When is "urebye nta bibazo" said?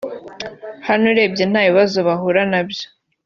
1.11-1.97